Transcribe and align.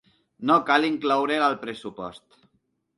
No 0.51 0.55
cal 0.69 0.89
incloure’l 0.89 1.47
al 1.51 1.61
pressupost. 1.67 2.45